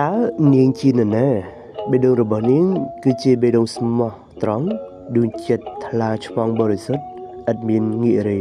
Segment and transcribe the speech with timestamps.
[0.00, 0.12] តើ
[0.54, 1.28] នាងជានរណា
[1.90, 2.66] បេះដូងរបស់នាង
[3.04, 4.10] គឺជាបេះដូងស្មោះ
[4.42, 4.66] ត្រង់
[5.16, 7.04] ដួងចិត្តថ្លាឆ្វង់បរិសុទ្ធ
[7.50, 8.38] ឥតមានងាករេ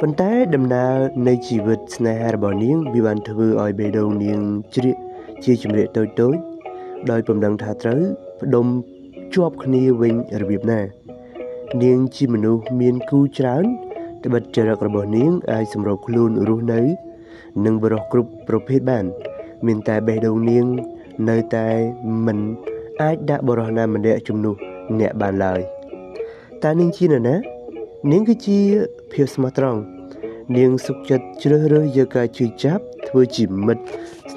[0.00, 0.94] ប៉ុន្តែដំណើរ
[1.28, 4.40] នៃជីវិតស្នេហារបស់នាងវាបានធ្វើឲ្យបេះដូងនាង
[4.74, 4.96] ជ្រៀក
[5.44, 6.36] ជាជំរាកតូចតូច
[7.10, 8.00] ដោយពំដឹងថាត្រូវ
[8.40, 8.66] ផ្ដុំ
[9.34, 10.80] ជាប់គ្នាវិញរបៀបណា
[11.82, 13.64] នាងជាមនុស្សមានគូច្រើន
[14.24, 16.80] ត្បិតចរិតរបស់នាងអាចសម្របខ្លួនរស់នៅ
[17.64, 19.06] និងបរិះគ្រប់ប្រភេទបាន
[19.66, 20.66] មានតែបេះដូងនាង
[21.28, 21.68] នៅតែ
[22.26, 22.38] មិន
[23.02, 24.56] អាចដាក់បរិះណាម្នាក់ជំនួស
[25.00, 25.60] អ្នកបានឡើយ
[26.62, 27.36] តើនាងជានរណា
[28.10, 28.58] នាងគឺជា
[29.12, 29.80] ភាពស្មោះត្រង់
[30.56, 33.84] នាងសុខចិត្តជ្រើសរើសយកការជឿចាប់ធ្វើជាមិត្ត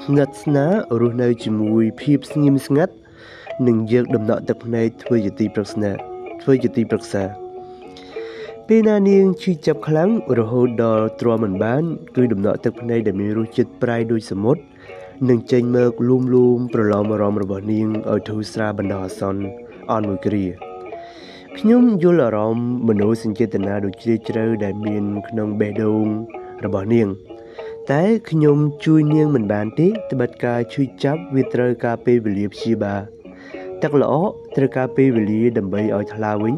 [0.02, 2.94] ស្និទ្ធស្នាលរស់នៅជាមួយភាពស្ងៀមស្ងាត់
[3.66, 5.90] និងយកដំណក់ទឹកភ្នែកធ្វើជាទីប្រឹក្សា
[6.42, 7.24] ធ្វើជាទីប្រឹក្សា
[8.68, 11.82] ពេលណានាងឈឺចាប់ខ្លាំងរហូតដល់ទ្រាំមិនបាន
[12.16, 14.60] គឺដំណក់ទឹកភ្នែកដែលមានរសជាតិប្រៃដូចសមុទ្រ
[15.28, 19.44] នឹងចេញមកលូមលូមប្រឡំអារម្មណ៍របស់នាងឲ្យធូរស្រាលបណ្ដោះអាសន្ន
[19.90, 20.44] អន់មួយគ្រា
[21.58, 26.06] ខ្ញុំយល់អារម្មណ៍មនោសញ្ចេតនាដ៏ជ្រាលជ្រៅដែលមានក្នុងបេះដូង
[26.64, 27.08] របស់នាង
[27.90, 33.02] តែខ្ញុំជួយនាងមិនបានទេត្បិតការជួយចាប់វាត្រូវការពេលវេលាព្យាបាល
[33.82, 34.14] ទឹកល្អ
[34.56, 36.54] ត្រូវការពេលវេលាដើម្បីឲ្យថ្លាវិញ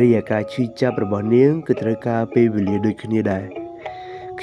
[0.00, 3.59] រីឯការឈឺចាប់របស់នាងគឺត្រូវការពេលវេលាដូចគ្នាដែរ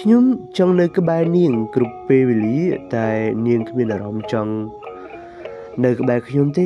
[0.08, 0.27] ខ្ញុំ
[0.58, 2.59] ចង់នៅក្បែរនាង គ្រប់ពេលវេលា
[2.95, 3.09] តែ
[3.47, 4.53] នាងគ្មានអារម្មណ៍ចង់
[5.83, 6.66] នៅក្បែរខ្ញុំទេ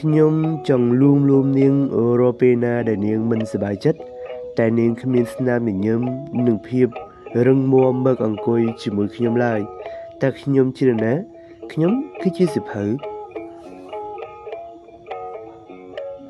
[0.00, 0.32] ខ្ញុំ
[0.68, 1.74] ចង់លួងលោមនាង
[2.20, 4.00] រាល់ពេលណាដែលនាងមិនសប្បាយចិត្ត
[4.58, 6.00] តែនាងគ្មានស្នាមញញឹម
[6.46, 6.88] និងភាព
[7.46, 9.60] រឹងមាំមើកអង្គុយជាមួយខ្ញុំឡើយ
[10.20, 11.12] តែខ្ញុំជាណា
[11.72, 13.13] ខ្ញុំគឺជាសិភៅ